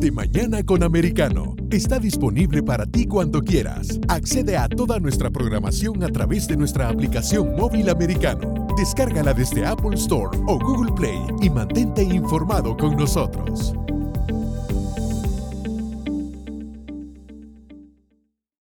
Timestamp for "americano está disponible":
0.82-2.62